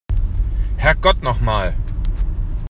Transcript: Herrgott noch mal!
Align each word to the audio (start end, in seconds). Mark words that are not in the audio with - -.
Herrgott 0.77 1.21
noch 1.21 1.41
mal! 1.41 1.75